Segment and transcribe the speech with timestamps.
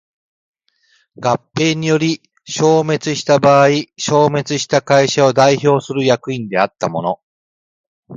[1.19, 7.21] 合併により消滅した場合消滅した会社を代表する役員であった者